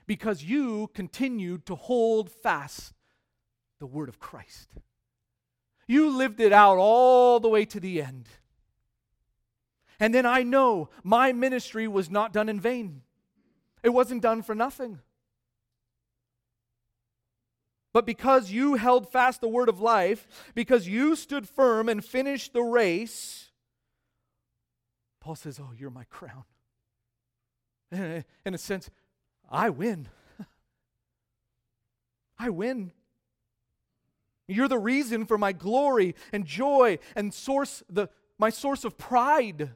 [0.09, 2.95] because you continued to hold fast
[3.79, 4.73] the word of Christ.
[5.87, 8.27] You lived it out all the way to the end.
[9.99, 13.03] And then I know my ministry was not done in vain,
[13.83, 14.97] it wasn't done for nothing.
[17.93, 22.53] But because you held fast the word of life, because you stood firm and finished
[22.53, 23.51] the race,
[25.19, 26.45] Paul says, Oh, you're my crown.
[27.91, 28.89] In a sense,
[29.49, 30.07] I win.
[32.37, 32.91] I win.
[34.47, 38.07] You're the reason for my glory and joy and source the
[38.37, 39.71] my source of pride.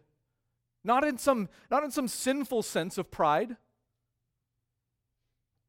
[0.84, 3.58] Not in some not in some sinful sense of pride.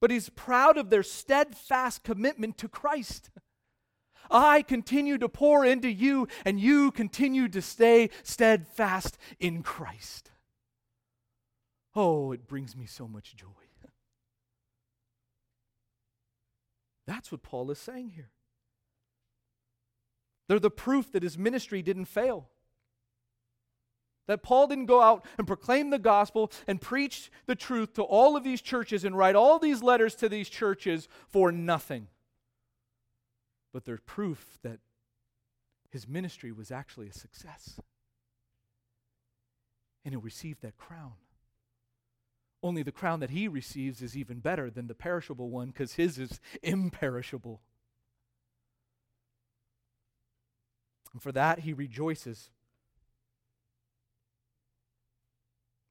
[0.00, 3.30] But he's proud of their steadfast commitment to Christ.
[4.30, 10.30] I continue to pour into you, and you continue to stay steadfast in Christ.
[11.94, 13.63] Oh, it brings me so much joy.
[17.06, 18.30] That's what Paul is saying here.
[20.48, 22.48] They're the proof that his ministry didn't fail.
[24.26, 28.36] That Paul didn't go out and proclaim the gospel and preach the truth to all
[28.36, 32.08] of these churches and write all these letters to these churches for nothing.
[33.72, 34.78] But they're proof that
[35.90, 37.78] his ministry was actually a success.
[40.04, 41.12] And he received that crown.
[42.64, 46.18] Only the crown that he receives is even better than the perishable one because his
[46.18, 47.60] is imperishable.
[51.12, 52.48] And for that he rejoices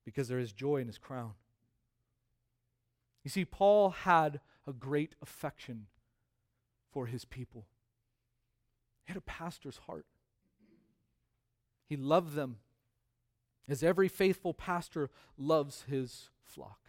[0.03, 1.33] because there is joy in his crown.
[3.23, 5.86] You see, Paul had a great affection
[6.91, 7.67] for his people,
[9.05, 10.07] he had a pastor's heart.
[11.86, 12.57] He loved them
[13.67, 16.80] as every faithful pastor loves his flock.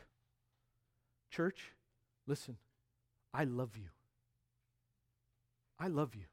[1.30, 1.72] Church,
[2.26, 2.56] listen,
[3.32, 3.88] I love you.
[5.78, 6.24] I love you.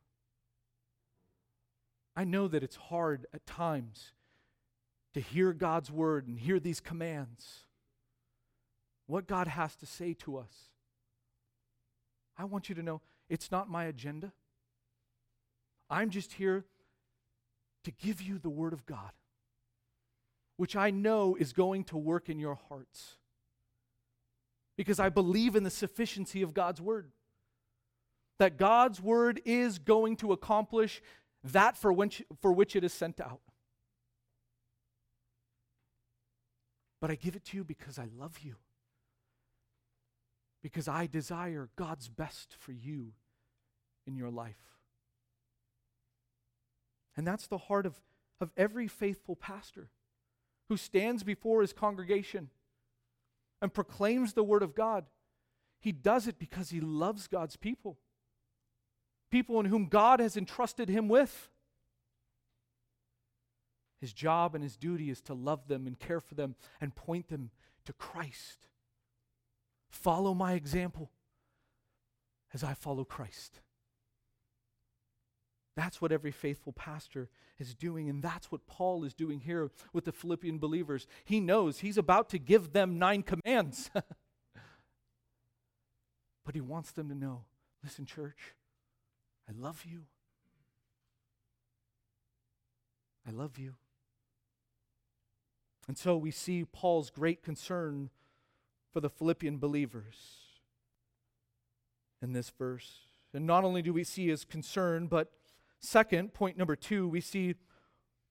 [2.15, 4.11] I know that it's hard at times
[5.13, 7.65] to hear God's word and hear these commands,
[9.07, 10.69] what God has to say to us.
[12.37, 14.31] I want you to know it's not my agenda.
[15.89, 16.65] I'm just here
[17.83, 19.11] to give you the word of God,
[20.61, 23.15] which I know is going to work in your hearts
[24.77, 27.09] because I believe in the sufficiency of God's word.
[28.37, 31.01] That God's word is going to accomplish
[31.43, 33.41] that for which, for which it is sent out.
[36.99, 38.57] But I give it to you because I love you.
[40.61, 43.13] Because I desire God's best for you
[44.05, 44.77] in your life.
[47.17, 47.99] And that's the heart of,
[48.39, 49.89] of every faithful pastor
[50.71, 52.49] who stands before his congregation
[53.61, 55.03] and proclaims the word of God.
[55.81, 57.97] He does it because he loves God's people,
[59.29, 61.49] people in whom God has entrusted him with.
[63.99, 67.27] His job and his duty is to love them and care for them and point
[67.27, 67.49] them
[67.83, 68.69] to Christ.
[69.89, 71.11] Follow my example
[72.53, 73.59] as I follow Christ.
[75.75, 80.05] That's what every faithful pastor is doing, and that's what Paul is doing here with
[80.05, 81.07] the Philippian believers.
[81.23, 83.89] He knows he's about to give them nine commands.
[86.45, 87.45] but he wants them to know
[87.83, 88.55] listen, church,
[89.49, 90.03] I love you.
[93.27, 93.75] I love you.
[95.87, 98.09] And so we see Paul's great concern
[98.91, 100.15] for the Philippian believers
[102.21, 103.07] in this verse.
[103.33, 105.31] And not only do we see his concern, but
[105.81, 107.55] second, point number two, we see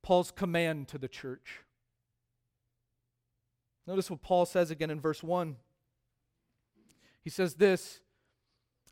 [0.02, 1.60] Paul's command to the church.
[3.86, 5.56] Notice what Paul says again in verse 1.
[7.22, 8.00] He says this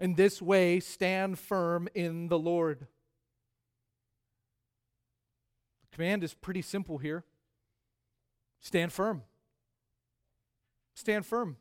[0.01, 2.87] In this way, stand firm in the Lord.
[5.83, 7.25] The command is pretty simple here
[8.61, 9.23] stand firm.
[10.95, 11.57] Stand firm.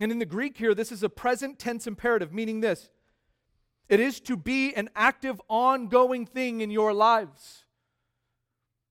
[0.00, 2.90] And in the Greek here, this is a present tense imperative, meaning this
[3.88, 7.64] it is to be an active, ongoing thing in your lives.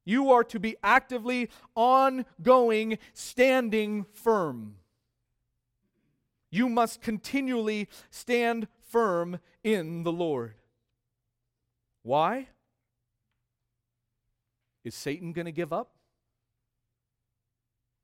[0.06, 4.76] You are to be actively, ongoing, standing firm.
[6.50, 10.56] You must continually stand firm in the Lord.
[12.04, 12.48] Why?
[14.84, 15.92] Is Satan going to give up?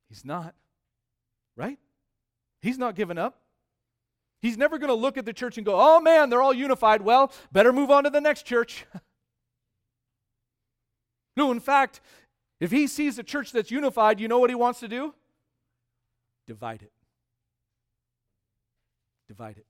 [0.08, 0.54] He's not
[1.58, 1.78] right?
[2.62, 3.42] He's not giving up.
[4.40, 7.02] He's never going to look at the church and go, oh man, they're all unified.
[7.02, 8.86] Well, better move on to the next church.
[11.36, 12.00] no, in fact,
[12.60, 15.14] if he sees a church that's unified, you know what he wants to do?
[16.46, 16.92] Divide it.
[19.28, 19.66] Divide it.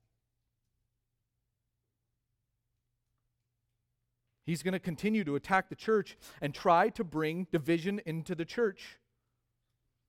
[4.45, 8.47] He's going to continue to attack the church and try to bring division into the
[8.47, 8.99] church.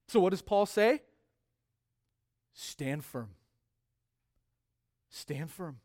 [0.07, 1.01] So, what does Paul say?
[2.60, 3.30] stand firm.
[5.10, 5.80] Stand firm.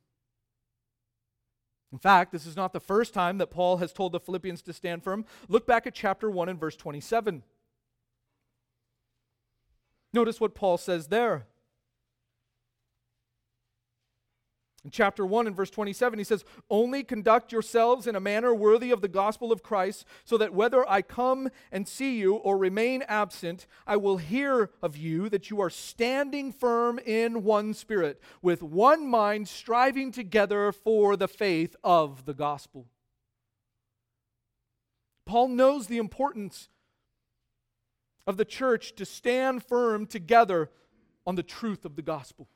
[1.92, 4.72] In fact, this is not the first time that Paul has told the Philippians to
[4.72, 5.24] stand firm.
[5.48, 7.44] Look back at chapter 1 and verse 27.
[10.12, 11.46] Notice what Paul says there.
[14.84, 18.90] In chapter 1 and verse 27, he says, Only conduct yourselves in a manner worthy
[18.90, 23.02] of the gospel of Christ, so that whether I come and see you or remain
[23.08, 28.62] absent, I will hear of you that you are standing firm in one spirit, with
[28.62, 32.86] one mind, striving together for the faith of the gospel.
[35.24, 36.68] Paul knows the importance
[38.26, 40.70] of the church to stand firm together
[41.26, 42.48] on the truth of the gospel.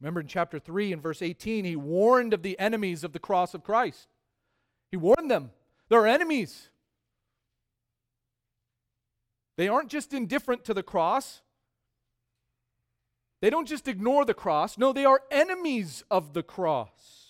[0.00, 3.54] Remember in chapter 3 and verse 18, he warned of the enemies of the cross
[3.54, 4.08] of Christ.
[4.90, 5.50] He warned them.
[5.88, 6.68] They're enemies.
[9.56, 11.42] They aren't just indifferent to the cross.
[13.40, 14.78] They don't just ignore the cross.
[14.78, 17.26] No, they are enemies of the cross.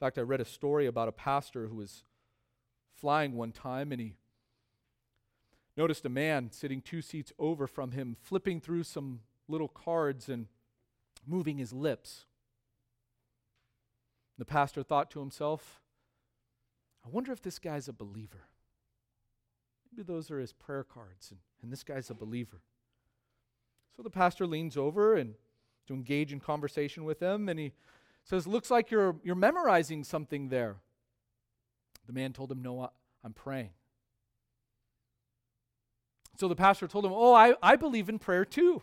[0.00, 2.04] In fact, I read a story about a pastor who was
[2.94, 4.14] flying one time and he
[5.76, 9.20] noticed a man sitting two seats over from him flipping through some
[9.50, 10.46] little cards and
[11.26, 12.26] moving his lips.
[14.38, 15.80] The pastor thought to himself,
[17.04, 18.48] I wonder if this guy's a believer.
[19.90, 22.62] Maybe those are his prayer cards, and, and this guy's a believer.
[23.96, 25.34] So the pastor leans over and
[25.88, 27.72] to engage in conversation with him, and he
[28.24, 30.76] says, Looks like you're, you're memorizing something there.
[32.06, 32.88] The man told him, No, I,
[33.24, 33.70] I'm praying.
[36.38, 38.82] So the pastor told him, Oh, I, I believe in prayer too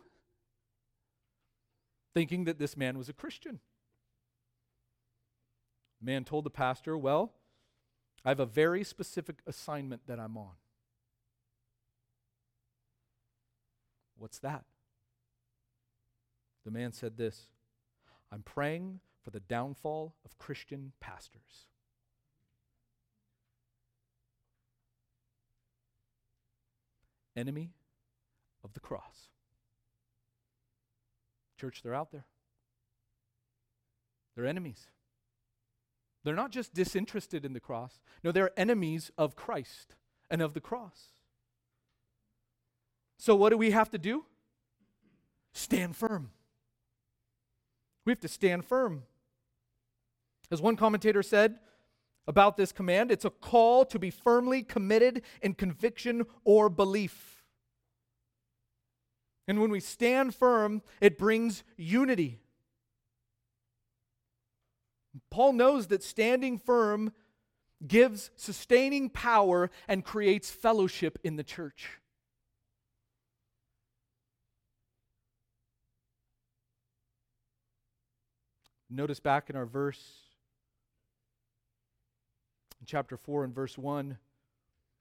[2.13, 3.59] thinking that this man was a Christian.
[5.99, 7.33] The man told the pastor, Well,
[8.25, 10.53] I have a very specific assignment that I'm on.
[14.17, 14.65] What's that?
[16.65, 17.47] The man said this
[18.31, 21.67] I'm praying for the downfall of Christian pastors.
[27.35, 27.71] Enemy
[28.63, 29.29] of the cross.
[31.57, 32.25] Church, they're out there.
[34.35, 34.87] They're enemies.
[36.23, 39.95] They're not just disinterested in the cross, no, they're enemies of Christ
[40.29, 41.13] and of the cross.
[43.17, 44.25] So, what do we have to do?
[45.53, 46.31] Stand firm.
[48.05, 49.03] We have to stand firm.
[50.51, 51.59] As one commentator said
[52.27, 57.36] about this command, it's a call to be firmly committed in conviction or belief.
[59.47, 62.41] And when we stand firm, it brings unity.
[65.29, 67.13] Paul knows that standing firm
[67.85, 71.89] gives sustaining power and creates fellowship in the church.
[78.89, 80.01] Notice back in our verse,
[82.79, 84.17] in chapter 4 and verse 1,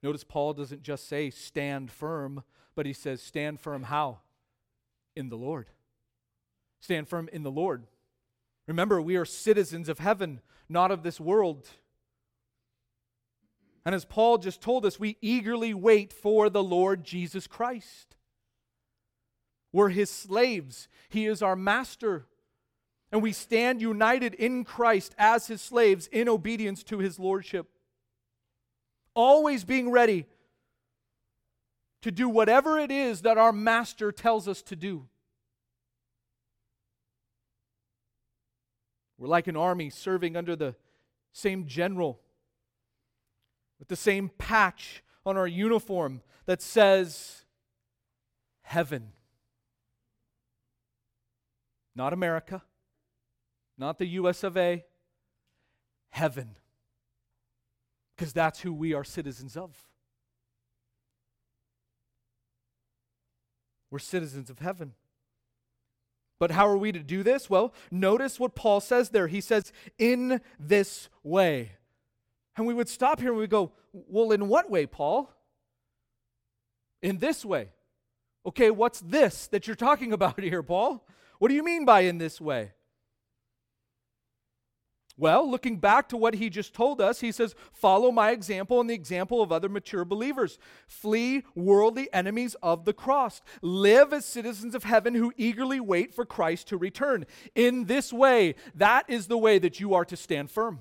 [0.02, 2.42] notice Paul doesn't just say stand firm,
[2.74, 4.18] but he says stand firm how?
[5.16, 5.70] In the Lord.
[6.80, 7.86] Stand firm in the Lord.
[8.68, 11.68] Remember, we are citizens of heaven, not of this world.
[13.84, 18.16] And as Paul just told us, we eagerly wait for the Lord Jesus Christ.
[19.72, 22.26] We're his slaves, he is our master.
[23.12, 27.68] And we stand united in Christ as his slaves in obedience to his lordship.
[29.14, 30.26] Always being ready
[32.06, 35.08] to do whatever it is that our master tells us to do.
[39.18, 40.76] We're like an army serving under the
[41.32, 42.20] same general
[43.80, 47.44] with the same patch on our uniform that says
[48.62, 49.08] heaven.
[51.96, 52.62] Not America,
[53.76, 54.84] not the US of A,
[56.10, 56.54] heaven.
[58.14, 59.88] Because that's who we are citizens of.
[63.90, 64.94] We're citizens of heaven.
[66.38, 67.48] But how are we to do this?
[67.48, 69.26] Well, notice what Paul says there.
[69.26, 71.72] He says, in this way.
[72.56, 75.32] And we would stop here and we go, well, in what way, Paul?
[77.02, 77.68] In this way.
[78.44, 81.06] Okay, what's this that you're talking about here, Paul?
[81.38, 82.72] What do you mean by in this way?
[85.18, 88.90] Well, looking back to what he just told us, he says, Follow my example and
[88.90, 90.58] the example of other mature believers.
[90.86, 93.40] Flee worldly enemies of the cross.
[93.62, 97.24] Live as citizens of heaven who eagerly wait for Christ to return.
[97.54, 100.80] In this way, that is the way that you are to stand firm.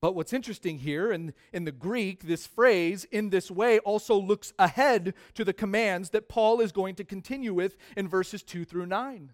[0.00, 4.52] But what's interesting here in, in the Greek, this phrase, in this way, also looks
[4.56, 8.86] ahead to the commands that Paul is going to continue with in verses 2 through
[8.86, 9.32] 9.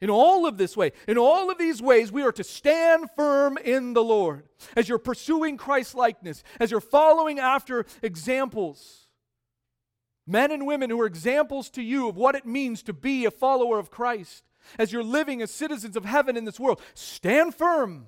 [0.00, 3.56] In all of this way, in all of these ways, we are to stand firm
[3.56, 4.44] in the Lord.
[4.76, 9.08] As you're pursuing Christ likeness, as you're following after examples,
[10.26, 13.30] men and women who are examples to you of what it means to be a
[13.30, 14.44] follower of Christ,
[14.78, 18.06] as you're living as citizens of heaven in this world, stand firm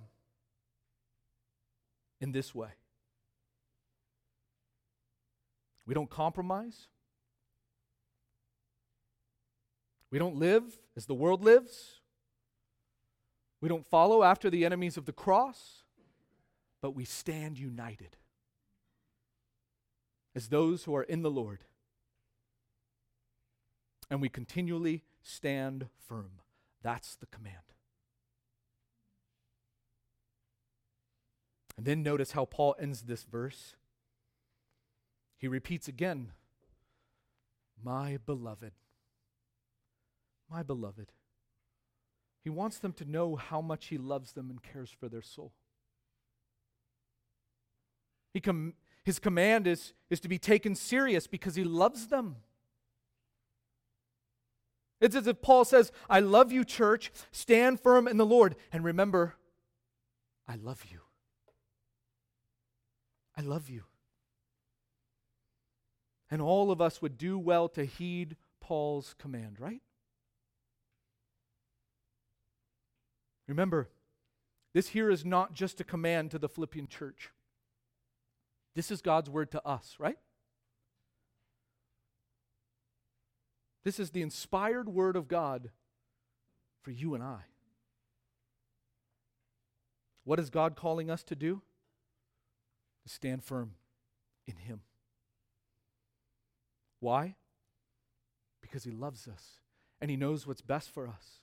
[2.20, 2.70] in this way.
[5.86, 6.88] We don't compromise.
[10.10, 12.00] We don't live as the world lives.
[13.60, 15.82] We don't follow after the enemies of the cross,
[16.80, 18.16] but we stand united
[20.34, 21.64] as those who are in the Lord.
[24.10, 26.40] And we continually stand firm.
[26.82, 27.56] That's the command.
[31.76, 33.76] And then notice how Paul ends this verse.
[35.36, 36.32] He repeats again,
[37.84, 38.72] My beloved
[40.50, 41.12] my beloved.
[42.42, 45.52] He wants them to know how much He loves them and cares for their soul.
[48.32, 48.74] He com-
[49.08, 52.36] his command is, is to be taken serious because He loves them.
[55.00, 57.10] It's as if Paul says, I love you, church.
[57.30, 58.56] Stand firm in the Lord.
[58.72, 59.36] And remember,
[60.46, 61.00] I love you.
[63.36, 63.84] I love you.
[66.30, 69.80] And all of us would do well to heed Paul's command, right?
[73.48, 73.88] Remember,
[74.74, 77.30] this here is not just a command to the Philippian church.
[78.76, 80.18] This is God's word to us, right?
[83.84, 85.70] This is the inspired word of God
[86.82, 87.40] for you and I.
[90.24, 91.62] What is God calling us to do?
[93.04, 93.72] To stand firm
[94.46, 94.82] in Him.
[97.00, 97.36] Why?
[98.60, 99.60] Because He loves us
[100.02, 101.40] and He knows what's best for us.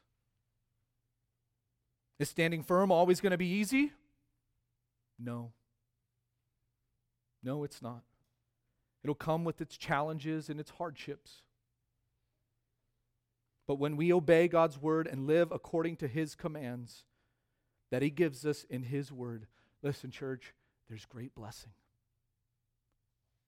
[2.19, 3.91] Is standing firm always going to be easy?
[5.19, 5.51] No.
[7.43, 8.03] No, it's not.
[9.03, 11.43] It'll come with its challenges and its hardships.
[13.67, 17.03] But when we obey God's word and live according to his commands
[17.91, 19.47] that he gives us in his word,
[19.81, 20.53] listen, church,
[20.87, 21.71] there's great blessing.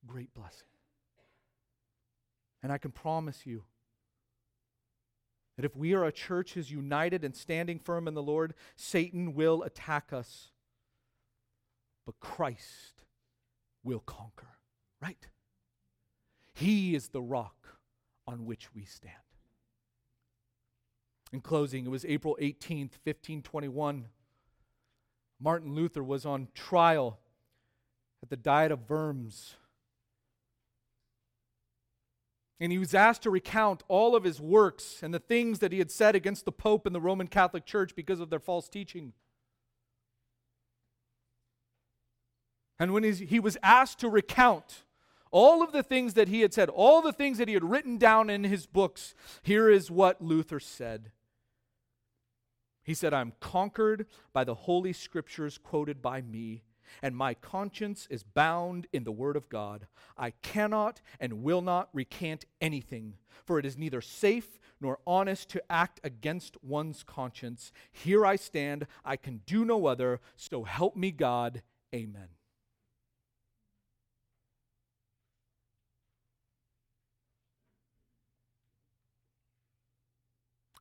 [0.05, 0.67] Great blessing.
[2.63, 3.63] And I can promise you
[5.57, 9.33] that if we are a church who's united and standing firm in the Lord, Satan
[9.33, 10.51] will attack us.
[12.05, 13.03] But Christ
[13.83, 14.59] will conquer,
[15.01, 15.27] right?
[16.53, 17.79] He is the rock
[18.27, 19.13] on which we stand.
[21.33, 24.07] In closing, it was April 18th, 1521.
[25.39, 27.19] Martin Luther was on trial
[28.23, 29.55] at the Diet of Worms.
[32.59, 35.79] And he was asked to recount all of his works and the things that he
[35.79, 39.13] had said against the Pope and the Roman Catholic Church because of their false teaching.
[42.79, 44.83] And when he was asked to recount
[45.29, 47.97] all of the things that he had said, all the things that he had written
[47.97, 51.11] down in his books, here is what Luther said.
[52.83, 56.63] He said, I'm conquered by the holy scriptures quoted by me,
[57.01, 59.87] and my conscience is bound in the word of God.
[60.17, 63.15] I cannot and will not recant anything,
[63.45, 67.71] for it is neither safe nor honest to act against one's conscience.
[67.91, 71.61] Here I stand, I can do no other, so help me God.
[71.93, 72.27] Amen.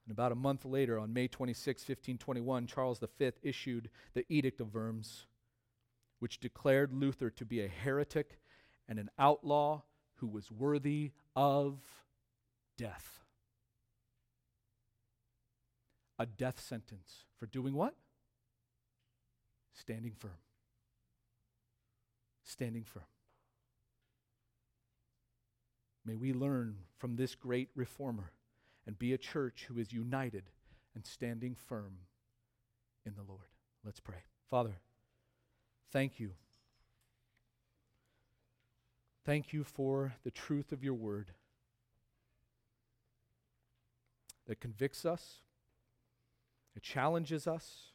[0.07, 4.73] And about a month later, on May 26, 1521, Charles V issued the Edict of
[4.73, 5.27] Worms,
[6.27, 8.41] which declared Luther to be a heretic
[8.89, 9.83] and an outlaw
[10.17, 11.79] who was worthy of
[12.77, 13.21] death.
[16.19, 17.95] A death sentence for doing what?
[19.73, 20.41] Standing firm.
[22.43, 23.05] Standing firm.
[26.05, 28.33] May we learn from this great reformer
[28.85, 30.51] and be a church who is united
[30.93, 31.99] and standing firm
[33.05, 33.47] in the Lord.
[33.85, 34.25] Let's pray.
[34.51, 34.81] Father,
[35.93, 36.33] thank you.
[39.25, 41.33] Thank you for the truth of your word
[44.47, 45.41] that convicts us,
[46.75, 47.93] that challenges us,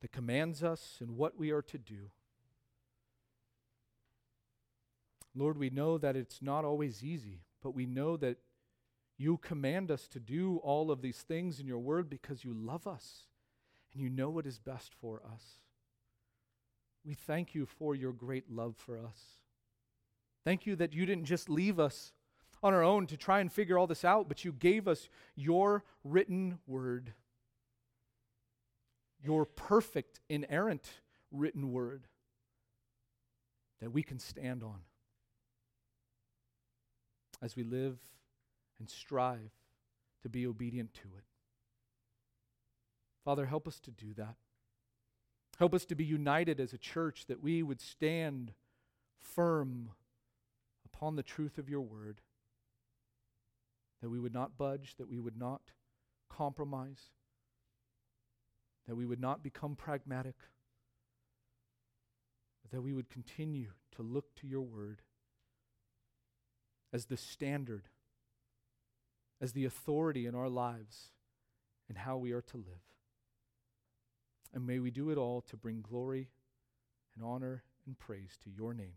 [0.00, 2.10] that commands us in what we are to do.
[5.34, 8.38] Lord, we know that it's not always easy, but we know that
[9.18, 12.86] you command us to do all of these things in your word because you love
[12.86, 13.24] us
[13.92, 15.58] and you know what is best for us.
[17.08, 19.18] We thank you for your great love for us.
[20.44, 22.12] Thank you that you didn't just leave us
[22.62, 25.84] on our own to try and figure all this out, but you gave us your
[26.04, 27.14] written word,
[29.24, 31.00] your perfect, inerrant
[31.32, 32.08] written word
[33.80, 34.80] that we can stand on
[37.40, 37.96] as we live
[38.78, 39.52] and strive
[40.22, 41.24] to be obedient to it.
[43.24, 44.34] Father, help us to do that.
[45.58, 48.52] Help us to be united as a church, that we would stand
[49.20, 49.90] firm
[50.84, 52.20] upon the truth of your word,
[54.00, 55.62] that we would not budge, that we would not
[56.30, 57.10] compromise,
[58.86, 60.36] that we would not become pragmatic,
[62.62, 65.02] but that we would continue to look to your word
[66.92, 67.88] as the standard
[69.40, 71.12] as the authority in our lives
[71.88, 72.97] and how we are to live.
[74.54, 76.28] And may we do it all to bring glory
[77.14, 78.96] and honor and praise to your name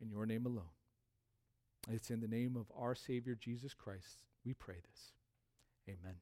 [0.00, 0.74] and your name alone.
[1.90, 5.12] It's in the name of our Savior Jesus Christ we pray this.
[5.88, 6.16] Amen.